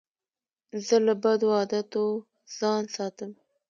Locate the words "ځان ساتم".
2.57-3.31